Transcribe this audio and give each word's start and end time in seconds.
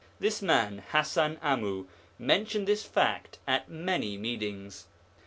1 0.13 0.15
This 0.19 0.41
man, 0.41 0.81
Hasan 0.93 1.37
Amu, 1.43 1.85
mentioned 2.17 2.67
this 2.67 2.83
fact 2.83 3.37
at 3.47 3.69
many 3.69 4.17
meetings. 4.17 4.87